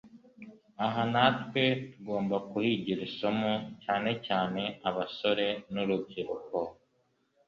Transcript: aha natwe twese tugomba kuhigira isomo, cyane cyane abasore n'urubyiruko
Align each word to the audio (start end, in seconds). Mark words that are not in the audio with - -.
aha 0.85 1.03
natwe 1.13 1.61
twese 1.73 1.85
tugomba 1.93 2.35
kuhigira 2.49 3.01
isomo, 3.09 3.51
cyane 3.83 4.09
cyane 4.27 4.61
abasore 4.89 5.47
n'urubyiruko 5.73 6.57